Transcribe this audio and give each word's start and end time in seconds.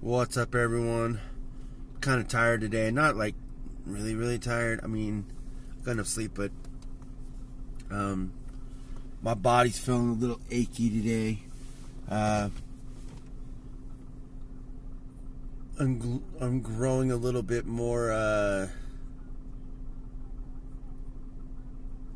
What's 0.00 0.36
up, 0.36 0.54
everyone? 0.54 1.20
Kind 2.02 2.20
of 2.20 2.28
tired 2.28 2.60
today. 2.60 2.90
Not 2.90 3.16
like 3.16 3.34
really, 3.86 4.14
really 4.14 4.38
tired. 4.38 4.80
I 4.82 4.86
mean, 4.86 5.24
got 5.82 5.92
enough 5.92 6.08
sleep, 6.08 6.32
but 6.34 6.50
um, 7.90 8.32
my 9.22 9.32
body's 9.32 9.78
feeling 9.78 10.10
a 10.10 10.12
little 10.12 10.40
achy 10.50 10.90
today. 10.90 11.38
Uh, 12.10 12.50
I'm 15.78 16.22
I'm 16.38 16.60
growing 16.60 17.10
a 17.10 17.16
little 17.16 17.42
bit 17.42 17.64
more 17.64 18.12
uh, 18.12 18.68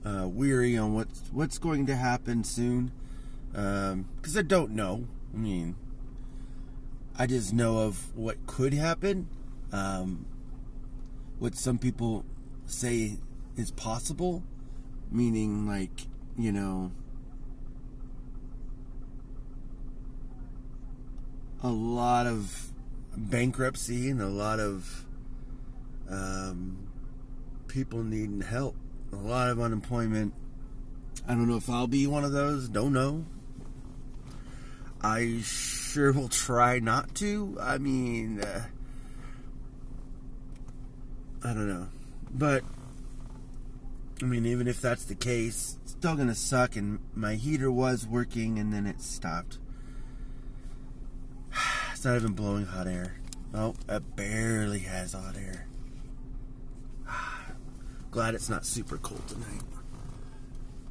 uh, 0.04 0.28
weary 0.28 0.76
on 0.76 0.94
what's 0.94 1.22
what's 1.32 1.58
going 1.58 1.86
to 1.86 1.96
happen 1.96 2.44
soon 2.44 2.92
because 3.50 3.92
um, 3.92 4.38
I 4.38 4.42
don't 4.42 4.72
know. 4.72 5.06
I 5.32 5.36
mean, 5.38 5.74
I 7.20 7.26
just 7.26 7.52
know 7.52 7.80
of 7.80 8.16
what 8.16 8.46
could 8.46 8.72
happen, 8.72 9.28
um, 9.72 10.24
what 11.40 11.56
some 11.56 11.76
people 11.76 12.24
say 12.66 13.16
is 13.56 13.72
possible, 13.72 14.44
meaning 15.10 15.66
like 15.66 16.06
you 16.36 16.52
know. 16.52 16.92
A 21.60 21.70
lot 21.70 22.28
of 22.28 22.68
bankruptcy 23.16 24.10
and 24.10 24.22
a 24.22 24.28
lot 24.28 24.60
of 24.60 25.04
um, 26.08 26.88
people 27.66 28.04
needing 28.04 28.42
help, 28.42 28.76
a 29.12 29.16
lot 29.16 29.50
of 29.50 29.60
unemployment. 29.60 30.34
I 31.26 31.32
don't 31.32 31.48
know 31.48 31.56
if 31.56 31.68
I'll 31.68 31.88
be 31.88 32.06
one 32.06 32.22
of 32.22 32.30
those. 32.30 32.68
Don't 32.68 32.92
know. 32.92 33.26
I 35.02 35.40
sure 35.88 36.12
will 36.12 36.28
try 36.28 36.78
not 36.78 37.14
to. 37.16 37.56
I 37.60 37.78
mean, 37.78 38.40
uh, 38.40 38.64
I 41.42 41.48
don't 41.54 41.68
know. 41.68 41.88
But, 42.30 42.62
I 44.22 44.26
mean, 44.26 44.44
even 44.46 44.68
if 44.68 44.80
that's 44.80 45.04
the 45.04 45.14
case, 45.14 45.78
still 45.86 46.14
gonna 46.14 46.34
suck. 46.34 46.76
And 46.76 46.98
my 47.14 47.34
heater 47.34 47.70
was 47.70 48.06
working 48.06 48.58
and 48.58 48.72
then 48.72 48.86
it 48.86 49.00
stopped. 49.00 49.58
It's 51.92 52.04
not 52.04 52.14
even 52.14 52.32
blowing 52.32 52.66
hot 52.66 52.86
air. 52.86 53.16
Oh, 53.52 53.74
it 53.88 54.14
barely 54.14 54.80
has 54.80 55.14
hot 55.14 55.34
air. 55.36 55.66
Glad 58.12 58.36
it's 58.36 58.48
not 58.48 58.64
super 58.64 58.98
cold 58.98 59.26
tonight. 59.26 59.62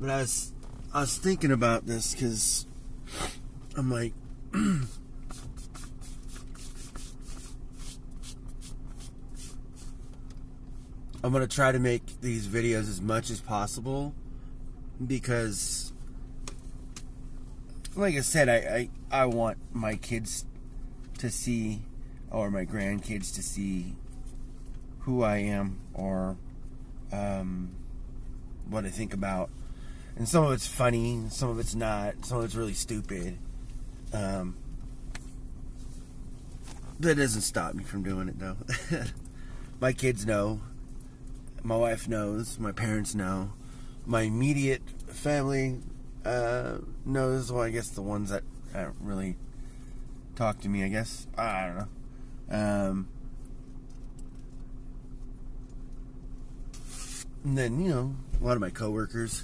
But 0.02 0.10
I 0.10 0.18
was, 0.18 0.52
I 0.94 1.00
was 1.02 1.18
thinking 1.18 1.52
about 1.52 1.86
this 1.86 2.14
because 2.14 2.68
I'm 3.78 3.90
like, 3.90 4.14
I'm 11.24 11.34
gonna 11.34 11.48
try 11.48 11.72
to 11.72 11.80
make 11.80 12.22
these 12.22 12.48
videos 12.48 12.90
as 12.90 13.02
much 13.02 13.30
as 13.30 13.42
possible 13.42 14.14
because, 15.06 15.92
like 17.96 18.16
I 18.16 18.22
said, 18.22 18.48
I, 18.48 18.90
I, 19.12 19.24
I 19.24 19.26
want 19.26 19.58
my 19.74 19.96
kids 19.96 20.46
to 21.18 21.30
see, 21.30 21.82
or 22.32 22.50
my 22.50 22.66
grandkids 22.66 23.36
to 23.36 23.44
see 23.44 23.96
who 25.00 25.24
I 25.24 25.38
am 25.38 25.80
or 25.94 26.38
um, 27.12 27.72
what 28.70 28.86
I 28.86 28.90
think 28.90 29.14
about. 29.14 29.50
And 30.16 30.28
some 30.28 30.44
of 30.46 30.52
it's 30.54 30.68
funny, 30.68 31.26
some 31.30 31.50
of 31.50 31.60
it's 31.60 31.76
not, 31.76 32.26
some 32.26 32.40
of 32.40 32.46
it's 32.46 32.56
really 32.56 32.74
stupid. 32.74 33.38
Um, 34.14 34.56
that 37.00 37.16
doesn't 37.16 37.42
stop 37.42 37.74
me 37.74 37.84
from 37.84 38.04
doing 38.04 38.28
it, 38.28 38.40
though. 38.40 38.58
my 39.80 39.94
kids 39.94 40.26
know, 40.26 40.62
my 41.64 41.76
wife 41.76 42.08
knows, 42.08 42.58
my 42.60 42.72
parents 42.72 43.14
know, 43.14 43.52
my 44.06 44.22
immediate 44.22 44.82
family 45.08 45.80
uh, 46.26 46.78
knows. 47.06 47.52
Well, 47.52 47.64
I 47.64 47.70
guess 47.70 47.90
the 47.90 48.02
ones 48.02 48.30
that 48.30 48.44
don't 48.74 48.96
really 49.02 49.36
talk 50.36 50.60
to 50.62 50.70
me, 50.70 50.84
I 50.84 50.88
guess. 50.88 51.28
I 51.38 51.68
don't 51.68 51.78
know. 51.78 51.88
Um, 52.50 53.08
and 57.44 57.58
then, 57.58 57.82
you 57.82 57.90
know, 57.90 58.16
a 58.42 58.46
lot 58.46 58.54
of 58.54 58.62
my 58.62 58.70
coworkers, 58.70 59.44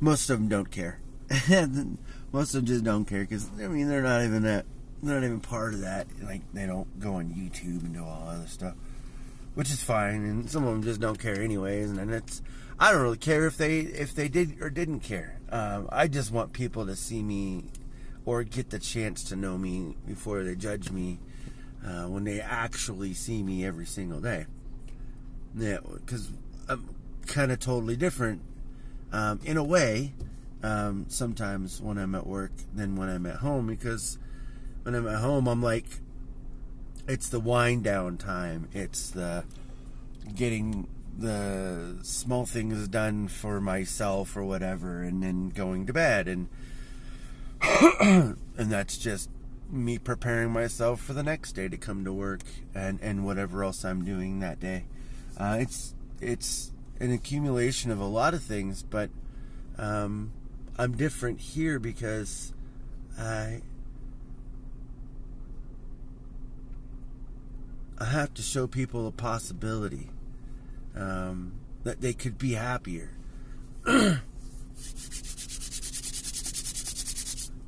most 0.00 0.30
of 0.30 0.38
them 0.38 0.48
don't 0.48 0.70
care. 0.70 1.00
most 2.32 2.54
of 2.54 2.60
them 2.60 2.66
just 2.66 2.84
don't 2.84 3.04
care 3.04 3.20
because, 3.20 3.50
I 3.58 3.68
mean, 3.68 3.88
they're 3.88 4.02
not 4.02 4.22
even 4.22 4.42
that, 4.42 4.66
they're 5.02 5.14
not 5.14 5.24
even 5.24 5.40
part 5.40 5.74
of 5.74 5.80
that. 5.80 6.06
Like, 6.22 6.42
they 6.52 6.66
don't 6.66 7.00
go 7.00 7.14
on 7.14 7.30
YouTube 7.30 7.84
and 7.84 7.94
do 7.94 8.04
all 8.04 8.28
other 8.28 8.46
stuff, 8.46 8.74
which 9.54 9.70
is 9.70 9.82
fine. 9.82 10.24
And 10.24 10.50
some 10.50 10.64
of 10.64 10.72
them 10.72 10.82
just 10.82 11.00
don't 11.00 11.18
care 11.18 11.40
anyways. 11.40 11.90
And 11.90 12.10
it's, 12.12 12.42
I 12.78 12.92
don't 12.92 13.02
really 13.02 13.16
care 13.16 13.46
if 13.46 13.56
they, 13.56 13.80
if 13.80 14.14
they 14.14 14.28
did 14.28 14.60
or 14.60 14.70
didn't 14.70 15.00
care. 15.00 15.38
Um, 15.50 15.88
I 15.90 16.08
just 16.08 16.30
want 16.30 16.52
people 16.52 16.86
to 16.86 16.96
see 16.96 17.22
me 17.22 17.64
or 18.26 18.44
get 18.44 18.70
the 18.70 18.78
chance 18.78 19.24
to 19.24 19.36
know 19.36 19.56
me 19.56 19.96
before 20.06 20.42
they 20.42 20.54
judge 20.54 20.90
me 20.90 21.18
uh, 21.86 22.04
when 22.04 22.24
they 22.24 22.40
actually 22.40 23.14
see 23.14 23.42
me 23.42 23.64
every 23.64 23.86
single 23.86 24.20
day. 24.20 24.44
Yeah, 25.56 25.78
because 25.94 26.30
I'm 26.68 26.94
kind 27.26 27.50
of 27.50 27.58
totally 27.58 27.96
different 27.96 28.42
um, 29.12 29.40
in 29.44 29.56
a 29.56 29.64
way 29.64 30.12
um, 30.62 31.06
sometimes 31.08 31.80
when 31.80 31.98
I'm 31.98 32.14
at 32.14 32.26
work 32.26 32.52
than 32.74 32.96
when 32.96 33.08
I'm 33.08 33.26
at 33.26 33.36
home 33.36 33.66
because 33.66 34.18
when 34.82 34.94
I'm 34.94 35.06
at 35.06 35.20
home, 35.20 35.46
I'm 35.46 35.62
like, 35.62 35.86
it's 37.06 37.28
the 37.28 37.40
wind 37.40 37.84
down 37.84 38.16
time. 38.16 38.68
It's 38.72 39.10
the 39.10 39.44
getting 40.34 40.88
the 41.16 41.98
small 42.02 42.46
things 42.46 42.86
done 42.88 43.28
for 43.28 43.60
myself 43.60 44.36
or 44.36 44.44
whatever, 44.44 45.02
and 45.02 45.22
then 45.22 45.48
going 45.48 45.86
to 45.86 45.92
bed. 45.92 46.28
And 46.28 46.48
and 48.00 48.36
that's 48.56 48.98
just 48.98 49.30
me 49.70 49.98
preparing 49.98 50.50
myself 50.50 51.00
for 51.00 51.12
the 51.12 51.22
next 51.22 51.52
day 51.52 51.68
to 51.68 51.76
come 51.76 52.04
to 52.04 52.12
work 52.12 52.40
and 52.74 52.98
and 53.02 53.24
whatever 53.24 53.62
else 53.64 53.84
I'm 53.84 54.04
doing 54.04 54.40
that 54.40 54.60
day. 54.60 54.84
Uh, 55.36 55.58
it's 55.60 55.94
it's 56.20 56.72
an 57.00 57.12
accumulation 57.12 57.90
of 57.90 58.00
a 58.00 58.06
lot 58.06 58.34
of 58.34 58.42
things, 58.42 58.82
but 58.82 59.10
um, 59.78 60.32
I'm 60.78 60.96
different 60.96 61.40
here 61.40 61.80
because 61.80 62.52
I 63.18 63.62
I 67.98 68.04
have 68.04 68.32
to 68.34 68.42
show 68.42 68.68
people 68.68 69.08
a 69.08 69.10
possibility 69.10 70.08
um, 70.94 71.54
that 71.82 72.00
they 72.00 72.12
could 72.12 72.38
be 72.38 72.52
happier. 72.52 73.10
and 73.86 74.20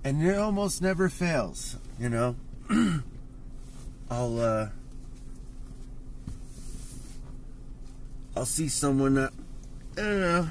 it 0.04 0.38
almost 0.38 0.80
never 0.80 1.08
fails, 1.08 1.78
you 1.98 2.08
know. 2.08 2.36
I'll 4.08 4.40
uh 4.40 4.68
I'll 8.36 8.46
see 8.46 8.68
someone 8.68 9.14
that 9.14 9.32
I 9.98 10.00
don't 10.00 10.20
know 10.20 10.48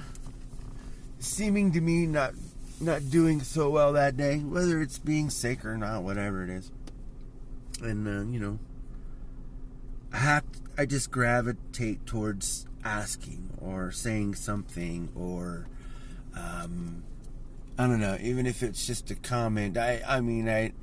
seeming 1.20 1.72
to 1.74 1.82
me 1.82 2.06
not 2.06 2.34
not 2.82 3.10
doing 3.10 3.42
so 3.42 3.70
well 3.70 3.94
that 3.94 4.18
day, 4.18 4.40
whether 4.40 4.82
it's 4.82 5.00
being 5.00 5.30
sick 5.30 5.66
or 5.66 5.78
not, 5.78 6.04
whatever 6.04 6.44
it 6.44 6.50
is. 6.50 6.72
And 7.82 8.08
uh, 8.08 8.32
you 8.32 8.40
know, 8.40 8.60
I 10.14 10.18
have 10.18 10.52
to, 10.52 10.60
I 10.78 10.86
just 10.86 11.12
gravitate 11.12 12.06
towards 12.06 12.66
asking 12.84 13.50
or 13.60 13.92
saying 13.92 14.36
something 14.36 15.10
or 15.16 15.68
um 16.36 17.04
I 17.78 17.88
don't 17.88 18.02
know, 18.02 18.18
even 18.22 18.46
if 18.46 18.62
it's 18.62 18.86
just 18.86 19.10
a 19.12 19.16
comment. 19.16 19.78
I 19.78 20.02
I 20.08 20.22
mean, 20.22 20.50
I 20.50 20.74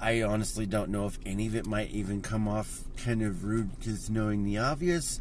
I 0.00 0.22
honestly 0.22 0.66
don't 0.66 0.90
know 0.90 1.06
if 1.06 1.18
any 1.24 1.46
of 1.46 1.54
it 1.54 1.66
might 1.66 1.90
even 1.90 2.22
come 2.22 2.48
off 2.48 2.80
kind 2.96 3.22
of 3.22 3.44
rude 3.44 3.78
because 3.78 4.10
knowing 4.10 4.44
the 4.44 4.58
obvious 4.58 5.20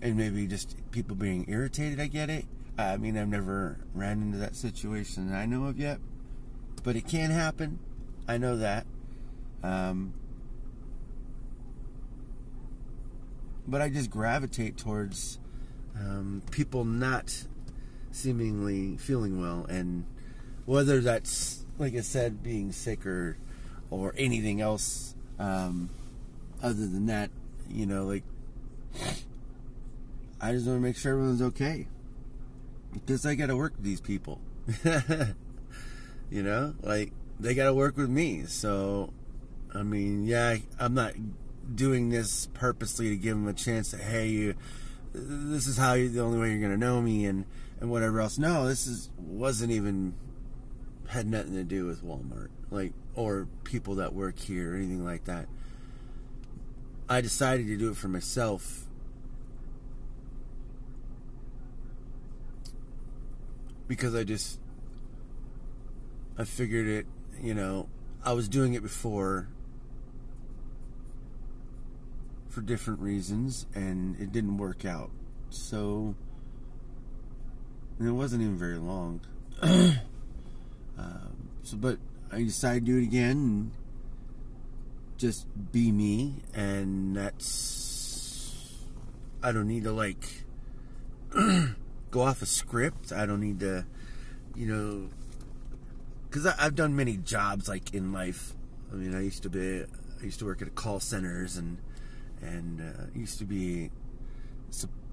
and 0.00 0.16
maybe 0.16 0.46
just 0.46 0.76
people 0.92 1.16
being 1.16 1.46
irritated, 1.48 1.98
I 1.98 2.06
get 2.06 2.30
it. 2.30 2.44
I 2.88 2.96
mean, 2.96 3.16
I've 3.16 3.28
never 3.28 3.78
ran 3.94 4.22
into 4.22 4.38
that 4.38 4.56
situation 4.56 5.30
that 5.30 5.36
I 5.36 5.46
know 5.46 5.66
of 5.66 5.78
yet, 5.78 5.98
but 6.82 6.96
it 6.96 7.06
can 7.06 7.30
happen. 7.30 7.78
I 8.28 8.38
know 8.38 8.56
that. 8.56 8.86
Um, 9.62 10.14
but 13.66 13.80
I 13.82 13.88
just 13.88 14.10
gravitate 14.10 14.76
towards 14.76 15.38
um, 15.96 16.42
people 16.50 16.84
not 16.84 17.44
seemingly 18.10 18.96
feeling 18.96 19.40
well, 19.40 19.66
and 19.68 20.06
whether 20.64 21.00
that's 21.00 21.64
like 21.80 21.96
I 21.96 22.00
said, 22.00 22.42
being 22.42 22.70
sick 22.72 23.06
or 23.06 23.36
or 23.90 24.14
anything 24.16 24.60
else 24.60 25.16
um, 25.38 25.90
other 26.62 26.86
than 26.86 27.06
that, 27.06 27.30
you 27.68 27.86
know, 27.86 28.04
like 28.04 28.22
I 30.40 30.52
just 30.52 30.66
want 30.66 30.76
to 30.76 30.80
make 30.80 30.96
sure 30.96 31.12
everyone's 31.12 31.42
okay 31.42 31.88
because 33.10 33.26
I 33.26 33.34
got 33.34 33.46
to 33.46 33.56
work 33.56 33.72
with 33.74 33.84
these 33.84 34.00
people. 34.00 34.40
you 36.30 36.42
know, 36.44 36.74
like 36.80 37.12
they 37.40 37.54
got 37.54 37.64
to 37.64 37.74
work 37.74 37.96
with 37.96 38.08
me, 38.08 38.44
so 38.44 39.12
I 39.74 39.82
mean, 39.82 40.26
yeah, 40.26 40.58
I'm 40.78 40.94
not 40.94 41.14
doing 41.74 42.10
this 42.10 42.46
purposely 42.54 43.08
to 43.08 43.16
give 43.16 43.36
them 43.36 43.48
a 43.48 43.52
chance 43.52 43.90
to, 43.90 43.96
hey, 43.96 44.28
you, 44.28 44.54
this 45.12 45.66
is 45.66 45.76
how 45.76 45.94
you, 45.94 46.08
the 46.08 46.20
only 46.20 46.38
way 46.38 46.50
you're 46.50 46.60
gonna 46.60 46.76
know 46.76 47.02
me, 47.02 47.26
and 47.26 47.46
and 47.80 47.90
whatever 47.90 48.20
else. 48.20 48.38
No, 48.38 48.68
this 48.68 48.86
is 48.86 49.10
wasn't 49.18 49.72
even 49.72 50.14
had 51.08 51.26
nothing 51.26 51.54
to 51.54 51.64
do 51.64 51.86
with 51.86 52.04
Walmart, 52.04 52.50
like 52.70 52.92
or 53.16 53.48
people 53.64 53.96
that 53.96 54.14
work 54.14 54.38
here 54.38 54.74
or 54.74 54.76
anything 54.76 55.04
like 55.04 55.24
that. 55.24 55.48
I 57.08 57.22
decided 57.22 57.66
to 57.66 57.76
do 57.76 57.90
it 57.90 57.96
for 57.96 58.06
myself. 58.06 58.86
Because 63.90 64.14
I 64.14 64.22
just 64.22 64.60
I 66.38 66.44
figured 66.44 66.86
it, 66.86 67.06
you 67.42 67.54
know, 67.54 67.88
I 68.24 68.34
was 68.34 68.48
doing 68.48 68.74
it 68.74 68.82
before 68.84 69.48
for 72.48 72.60
different 72.60 73.00
reasons 73.00 73.66
and 73.74 74.14
it 74.20 74.30
didn't 74.30 74.58
work 74.58 74.84
out. 74.84 75.10
So 75.48 76.14
and 77.98 78.08
it 78.08 78.12
wasn't 78.12 78.42
even 78.42 78.56
very 78.56 78.78
long. 78.78 79.20
um, 79.62 79.98
so, 81.64 81.76
but 81.76 81.98
I 82.30 82.44
decided 82.44 82.86
to 82.86 82.92
do 82.92 82.98
it 82.98 83.02
again 83.02 83.36
and 83.36 83.70
just 85.18 85.46
be 85.72 85.90
me, 85.90 86.36
and 86.54 87.16
that's 87.16 88.78
I 89.42 89.50
don't 89.52 89.66
need 89.68 89.84
to 89.84 89.92
like 89.92 90.44
go 92.10 92.22
off 92.22 92.42
a 92.42 92.46
script. 92.46 93.12
I 93.12 93.26
don't 93.26 93.40
need 93.40 93.60
to, 93.60 93.84
you 94.54 94.66
know, 94.66 95.08
because 96.28 96.46
I've 96.46 96.74
done 96.74 96.94
many 96.96 97.16
jobs 97.16 97.68
like 97.68 97.94
in 97.94 98.12
life. 98.12 98.54
I 98.92 98.96
mean, 98.96 99.14
I 99.14 99.22
used 99.22 99.42
to 99.44 99.50
be 99.50 99.82
I 100.20 100.24
used 100.24 100.38
to 100.40 100.44
work 100.44 100.62
at 100.62 100.74
call 100.74 101.00
centers 101.00 101.56
and 101.56 101.78
and 102.40 102.80
uh, 102.80 103.06
used 103.14 103.38
to 103.38 103.44
be 103.44 103.90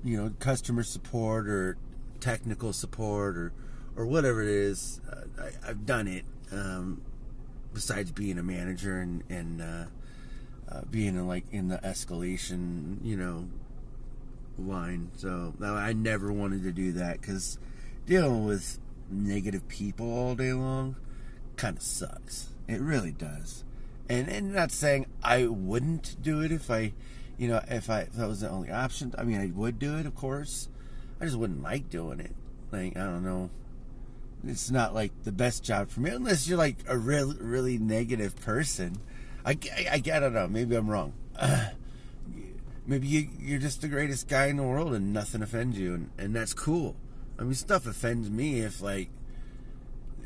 you 0.03 0.17
know 0.17 0.31
customer 0.39 0.83
support 0.83 1.47
or 1.47 1.77
technical 2.19 2.73
support 2.73 3.37
or 3.37 3.53
or 3.95 4.05
whatever 4.05 4.41
it 4.41 4.49
is. 4.49 5.01
Uh, 5.11 5.43
I, 5.63 5.67
have 5.67 5.85
done 5.85 6.07
it. 6.07 6.25
Um, 6.51 7.01
besides 7.73 8.11
being 8.11 8.37
a 8.37 8.43
manager 8.43 8.99
and 8.99 9.23
and 9.29 9.61
uh, 9.61 9.85
uh, 10.69 10.81
being 10.89 11.15
in, 11.15 11.27
like 11.27 11.45
in 11.51 11.67
the 11.67 11.77
escalation, 11.79 12.97
you 13.03 13.15
know, 13.15 13.47
line. 14.57 15.11
So 15.17 15.53
I 15.61 15.93
never 15.93 16.31
wanted 16.31 16.63
to 16.63 16.71
do 16.71 16.91
that 16.93 17.21
because 17.21 17.57
dealing 18.05 18.45
with 18.45 18.79
negative 19.09 19.67
people 19.67 20.11
all 20.11 20.35
day 20.35 20.53
long 20.53 20.95
kind 21.55 21.77
of 21.77 21.83
sucks. 21.83 22.49
It 22.67 22.79
really 22.81 23.11
does. 23.11 23.63
And 24.09 24.29
and 24.29 24.53
not 24.53 24.71
saying 24.71 25.07
I 25.23 25.47
wouldn't 25.47 26.21
do 26.21 26.41
it 26.41 26.51
if 26.51 26.71
I, 26.71 26.93
you 27.37 27.47
know, 27.47 27.61
if 27.67 27.89
I 27.89 28.01
if 28.01 28.13
that 28.13 28.27
was 28.27 28.41
the 28.41 28.49
only 28.49 28.71
option. 28.71 29.13
I 29.17 29.23
mean, 29.23 29.39
I 29.39 29.51
would 29.53 29.79
do 29.79 29.97
it, 29.97 30.05
of 30.05 30.15
course. 30.15 30.69
I 31.19 31.25
just 31.25 31.37
wouldn't 31.37 31.61
like 31.61 31.89
doing 31.89 32.19
it. 32.19 32.35
Like 32.71 32.95
I 32.95 33.01
don't 33.01 33.23
know. 33.23 33.49
It's 34.45 34.71
not 34.71 34.93
like 34.93 35.11
the 35.23 35.31
best 35.31 35.63
job 35.63 35.89
for 35.89 35.99
me 35.99 36.11
unless 36.11 36.47
you're 36.47 36.57
like 36.57 36.77
a 36.87 36.97
really 36.97 37.35
really 37.39 37.77
negative 37.77 38.35
person. 38.37 38.97
I, 39.45 39.57
I, 39.73 39.93
I, 39.93 40.19
don't 40.19 40.33
know. 40.33 40.47
Maybe 40.47 40.75
I'm 40.75 40.89
wrong. 40.89 41.13
Uh, 41.37 41.69
maybe 42.87 43.07
you, 43.07 43.29
you're 43.39 43.59
just 43.59 43.81
the 43.81 43.87
greatest 43.87 44.27
guy 44.27 44.47
in 44.47 44.57
the 44.57 44.63
world 44.63 44.93
and 44.93 45.13
nothing 45.13 45.43
offends 45.43 45.77
you, 45.77 45.93
and, 45.93 46.09
and 46.17 46.35
that's 46.35 46.53
cool. 46.53 46.95
I 47.37 47.43
mean, 47.43 47.53
stuff 47.53 47.85
offends 47.85 48.31
me 48.31 48.61
if 48.61 48.81
like 48.81 49.09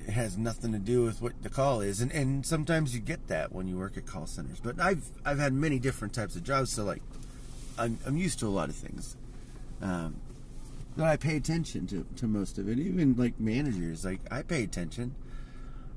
it 0.08 0.12
has 0.12 0.38
nothing 0.38 0.72
to 0.72 0.80
do 0.80 1.04
with 1.04 1.22
what 1.22 1.42
the 1.42 1.50
call 1.50 1.82
is, 1.82 2.02
and 2.02 2.12
and 2.12 2.46
sometimes 2.46 2.96
you 2.96 3.02
get 3.02 3.28
that 3.28 3.52
when 3.52 3.68
you 3.68 3.78
work 3.78 3.98
at 3.98 4.06
call 4.06 4.28
centers. 4.28 4.60
But 4.60 4.80
I've 4.80 5.04
I've 5.26 5.40
had 5.40 5.54
many 5.54 5.80
different 5.80 6.14
types 6.14 6.36
of 6.36 6.44
jobs, 6.44 6.72
so 6.72 6.84
like 6.84 7.02
I'm 7.78 7.98
I'm 8.06 8.18
used 8.18 8.40
to 8.40 8.48
a 8.48 8.50
lot 8.50 8.70
of 8.70 8.76
things. 8.76 9.18
Um, 9.82 10.22
but 10.96 11.06
I 11.06 11.18
pay 11.18 11.38
attention 11.38 11.88
to, 11.88 12.06
to 12.18 12.28
most 12.28 12.58
of 12.58 12.68
it. 12.70 12.78
Even 12.78 13.16
like 13.16 13.40
managers, 13.40 14.06
like 14.06 14.20
I 14.30 14.44
pay 14.44 14.64
attention. 14.64 15.16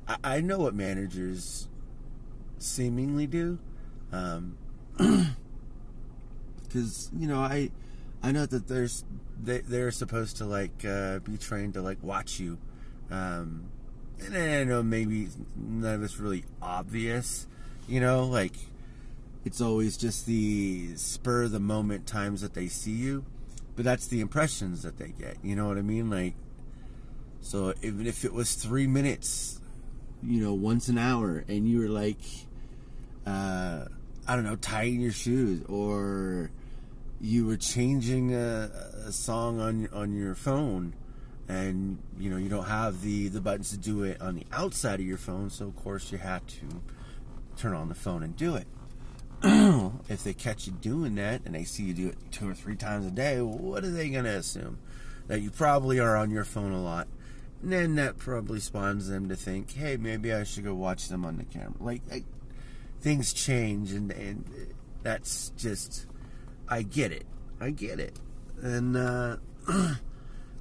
I, 0.09 0.17
I 0.25 0.41
know 0.41 0.59
what 0.59 0.75
managers 0.75 1.69
seemingly 2.59 3.27
do, 3.27 3.59
because 6.75 7.11
you 7.17 7.29
know 7.29 7.39
I 7.39 7.71
I 8.23 8.33
know 8.33 8.47
that 8.47 8.69
there's 8.69 9.05
they 9.43 9.61
they're 9.61 9.91
supposed 9.91 10.37
to 10.39 10.45
like 10.45 10.85
uh, 10.85 11.21
be 11.21 11.39
trained 11.39 11.75
to 11.75 11.83
like 11.83 12.03
watch 12.03 12.41
you, 12.41 12.59
um, 13.11 13.65
and 14.21 14.37
I 14.37 14.65
know 14.65 14.83
maybe 14.83 15.29
none 15.57 15.95
of 15.95 16.03
it's 16.03 16.19
really 16.19 16.45
obvious, 16.61 17.47
you 17.89 18.01
know, 18.01 18.25
like 18.25 18.57
it's 19.45 19.61
always 19.61 19.97
just 19.97 20.27
the 20.27 20.97
spur 20.97 21.45
of 21.45 21.53
the 21.53 21.61
moment 21.61 22.07
times 22.07 22.41
that 22.41 22.55
they 22.55 22.67
see 22.67 22.93
you 22.93 23.25
but 23.77 23.85
that's 23.85 24.07
the 24.07 24.21
impressions 24.21 24.83
that 24.83 24.99
they 24.99 25.09
get. 25.09 25.37
You 25.43 25.57
know 25.57 25.67
what 25.67 25.79
I 25.79 25.83
mean? 25.83 26.11
Like, 26.11 26.35
so 27.41 27.75
even 27.83 28.07
if 28.07 28.25
it 28.25 28.33
was 28.33 28.55
three 28.55 28.87
minutes, 28.87 29.61
you 30.23 30.41
know, 30.41 30.55
once 30.55 30.89
an 30.89 30.99
hour, 30.99 31.45
and 31.49 31.69
you 31.69 31.81
were 31.81 31.89
like, 31.89 32.21
uh, 33.27 33.87
I 34.27 34.37
don't 34.37 34.45
know, 34.45 34.57
tying 34.57 35.01
your 35.01 35.13
shoes, 35.13 35.63
or 35.69 36.51
you 37.25 37.47
were 37.47 37.57
changing 37.57 38.35
a, 38.35 38.71
a 39.07 39.13
song 39.13 39.59
on 39.59 39.89
on 39.93 40.15
your 40.15 40.35
phone, 40.35 40.95
and 41.49 41.99
you 42.19 42.29
know 42.29 42.37
you 42.37 42.51
don't 42.51 42.67
have 42.67 43.01
the 43.01 43.29
the 43.29 43.41
buttons 43.41 43.71
to 43.71 43.79
do 43.79 44.03
it 44.03 44.21
on 44.21 44.35
the 44.35 44.47
outside 44.53 45.01
of 45.01 45.07
your 45.07 45.17
phone, 45.17 45.49
so 45.49 45.67
of 45.67 45.77
course 45.77 46.13
you 46.13 46.19
had 46.19 46.47
to 46.47 46.67
turn 47.57 47.73
on 47.73 47.89
the 47.89 47.95
phone 47.95 48.23
and 48.23 48.37
do 48.37 48.57
it. 48.57 48.67
if 50.09 50.23
they 50.23 50.35
catch 50.35 50.67
you 50.67 50.73
doing 50.73 51.15
that 51.15 51.43
and 51.45 51.55
they 51.55 51.65
see 51.65 51.85
you 51.85 51.95
do 51.95 52.09
it 52.09 52.17
two 52.31 52.49
or 52.49 52.55
three 52.55 52.77
times 52.77 53.07
a 53.07 53.11
day, 53.11 53.41
what 53.41 53.85
are 53.85 53.91
they 53.91 54.09
going 54.09 54.25
to 54.25 54.31
assume? 54.31 54.79
That 55.27 55.41
you 55.41 55.51
probably 55.51 56.01
are 56.01 56.17
on 56.17 56.31
your 56.31 56.45
phone 56.45 56.73
a 56.73 56.83
lot. 56.83 57.09
And 57.63 57.71
then 57.71 57.95
that 57.97 58.17
probably 58.17 58.61
spawns 58.61 59.09
them 59.09 59.29
to 59.29 59.37
think, 59.37 59.73
hey, 59.75 59.99
maybe 59.99 60.33
I 60.33 60.45
should 60.45 60.65
go 60.65 60.75
watch 60.75 61.09
them 61.09 61.27
on 61.27 61.37
the 61.37 61.45
camera. 61.45 61.75
Like, 61.79 62.03
things 63.03 63.35
change, 63.35 63.93
and, 63.93 64.11
and 64.13 64.45
that's 65.03 65.51
just, 65.59 66.07
I 66.69 66.83
get 66.83 67.13
it. 67.13 67.27
I 67.61 67.71
get 67.71 68.01
it. 68.01 68.19
And 68.63 68.97
uh, 68.97 69.37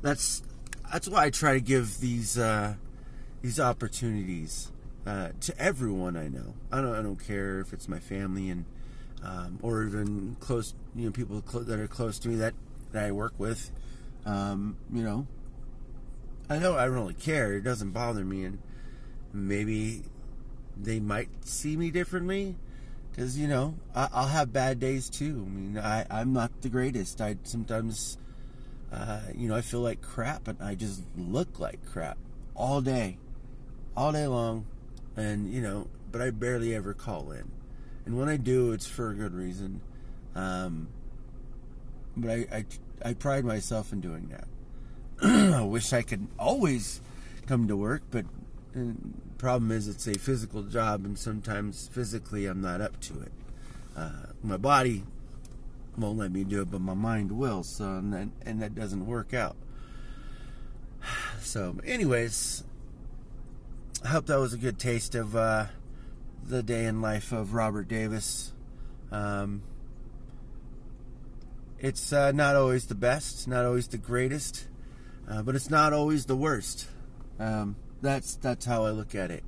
that's 0.02 0.44
that's 0.92 1.08
why 1.08 1.26
I 1.26 1.30
try 1.30 1.54
to 1.54 1.62
give 1.62 2.00
these 2.00 2.38
uh, 2.38 2.76
these 3.42 3.60
opportunities 3.60 4.72
uh, 5.06 5.30
to 5.42 5.58
everyone 5.60 6.16
I 6.16 6.28
know. 6.28 6.54
I 6.72 6.82
don't 6.82 6.96
I 6.96 7.02
don't 7.02 7.24
care 7.24 7.60
if 7.60 7.74
it's 7.74 7.88
my 7.88 8.00
family 8.00 8.50
and 8.50 8.66
um, 9.24 9.60
or 9.62 9.84
even 9.84 10.36
close 10.40 10.74
you 10.96 11.06
know 11.06 11.12
people 11.12 11.42
that 11.42 11.80
are 11.80 11.88
close 11.88 12.20
to 12.20 12.30
me 12.30 12.36
that 12.36 12.54
that 12.92 13.06
I 13.06 13.12
work 13.12 13.34
with. 13.38 13.72
Um, 14.26 14.78
you 14.92 15.04
know, 15.04 15.28
I 16.50 16.60
know 16.60 16.78
I 16.78 16.86
don't 16.86 16.94
really 16.94 17.14
care. 17.14 17.54
It 17.54 17.64
doesn't 17.64 17.92
bother 17.92 18.24
me, 18.24 18.46
and 18.46 18.60
maybe 19.34 20.04
they 20.78 21.00
might 21.00 21.30
see 21.46 21.78
me 21.78 21.92
differently 21.92 22.56
because 23.14 23.38
you 23.38 23.48
know 23.48 23.76
I, 23.96 24.08
will 24.14 24.28
have 24.28 24.52
bad 24.52 24.80
days 24.80 25.10
too. 25.10 25.46
I 25.46 25.50
mean, 25.50 25.78
I 25.78 26.06
I'm 26.10 26.34
not 26.34 26.62
the 26.62 26.70
greatest. 26.70 27.22
I 27.22 27.38
sometimes. 27.44 28.18
Uh, 28.92 29.22
you 29.36 29.48
know, 29.48 29.56
I 29.56 29.62
feel 29.62 29.80
like 29.80 30.04
crap, 30.04 30.48
and 30.48 30.62
I 30.62 30.76
just 30.76 31.02
look 31.18 31.60
like 31.60 31.84
crap 31.84 32.16
all 32.54 32.80
day, 32.80 33.18
all 33.98 34.12
day 34.12 34.28
long 34.28 34.68
and 35.16 35.52
you 35.52 35.62
know, 35.62 35.88
but 36.12 36.22
I 36.22 36.32
barely 36.32 36.76
ever 36.76 36.94
call 36.94 37.32
in, 37.32 37.50
and 38.06 38.18
when 38.18 38.30
I 38.30 38.38
do, 38.38 38.72
it's 38.72 38.86
for 38.86 39.10
a 39.10 39.14
good 39.14 39.34
reason. 39.34 39.82
Um, 40.36 40.88
but 42.18 42.32
I, 42.32 42.46
I, 42.52 42.66
I 43.10 43.14
pride 43.14 43.46
myself 43.46 43.94
in 43.94 44.02
doing 44.02 44.30
that. 44.30 44.48
I 45.54 45.62
wish 45.62 45.94
I 45.94 46.02
could 46.02 46.28
always 46.40 47.02
come 47.48 47.68
to 47.68 47.78
work, 47.78 48.04
but 48.10 48.26
the 48.74 48.96
problem 49.38 49.72
is 49.72 49.88
it's 49.88 50.08
a 50.08 50.18
physical 50.18 50.64
job, 50.64 51.06
and 51.06 51.18
sometimes 51.18 51.90
physically 51.94 52.46
I'm 52.46 52.62
not 52.62 52.82
up 52.82 53.00
to 53.02 53.22
it. 53.22 53.32
Uh, 53.96 54.28
my 54.44 54.58
body 54.58 55.04
won't 55.98 56.18
let 56.18 56.32
me 56.32 56.44
do 56.44 56.62
it, 56.62 56.72
but 56.72 56.82
my 56.82 56.96
mind 56.96 57.32
will. 57.32 57.64
So 57.64 57.86
and 57.86 58.14
that, 58.14 58.28
and 58.46 58.62
that 58.62 58.76
doesn't 58.76 59.06
work 59.06 59.34
out. 59.34 59.56
So, 61.42 61.76
anyways, 61.84 62.64
I 64.02 64.08
hope 64.08 64.28
that 64.28 64.40
was 64.40 64.54
a 64.54 64.58
good 64.58 64.80
taste 64.80 65.14
of 65.14 65.36
uh, 65.36 65.66
the 66.42 66.64
day 66.64 66.86
in 66.86 67.02
life 67.02 67.34
of 67.34 67.54
Robert 67.54 67.90
Davis. 67.90 68.54
Um, 69.12 69.62
it's 71.80 72.14
uh, 72.14 72.32
not 72.32 72.56
always 72.56 72.86
the 72.86 72.96
best, 72.96 73.46
not 73.46 73.66
always 73.66 73.90
the 73.90 73.98
greatest, 73.98 74.68
uh, 75.30 75.42
but 75.42 75.54
it's 75.54 75.70
not 75.70 75.92
always 75.92 76.28
the 76.28 76.36
worst. 76.36 76.88
Um, 77.40 77.76
that's 78.04 78.36
that's 78.36 78.66
how 78.66 78.86
I 78.86 78.92
look 78.92 79.16
at 79.16 79.32
it. 79.32 79.44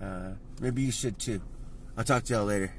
Uh, 0.00 0.32
maybe 0.60 0.82
you 0.82 0.90
should 0.90 1.18
too. 1.18 1.40
I'll 1.96 2.04
talk 2.04 2.24
to 2.24 2.34
y'all 2.34 2.46
later. 2.46 2.72